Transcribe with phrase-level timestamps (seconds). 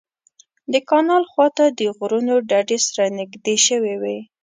[0.71, 4.17] د کانال خوا ته د غرونو ډډې سره نږدې شوې وې.